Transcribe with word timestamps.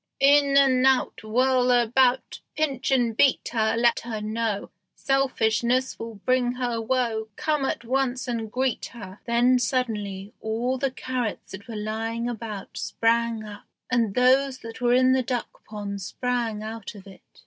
"In 0.19 0.57
and 0.57 0.83
out 0.87 1.23
Whirl 1.23 1.69
about; 1.69 2.39
Pinch 2.57 2.89
and 2.89 3.15
beat 3.15 3.49
her; 3.49 3.75
Let 3.77 3.99
her 3.99 4.19
know 4.19 4.71
Selfishness 4.95 5.99
will 5.99 6.15
bring 6.15 6.53
her 6.53 6.81
woe; 6.81 7.27
Come 7.35 7.65
at 7.65 7.85
once 7.85 8.27
and 8.27 8.51
greet 8.51 8.87
her." 8.93 9.19
Then 9.25 9.59
suddenly 9.59 10.33
all 10.41 10.79
the 10.79 10.89
carrots 10.89 11.51
that 11.51 11.67
were 11.67 11.75
lying 11.75 12.27
about 12.27 12.77
sprang 12.79 13.43
up, 13.43 13.65
and 13.91 14.15
those 14.15 14.57
that 14.61 14.81
were 14.81 14.95
in 14.95 15.11
the 15.11 15.21
duck 15.21 15.63
pond 15.67 16.01
sprang 16.01 16.63
out 16.63 16.95
of 16.95 17.05
it. 17.05 17.21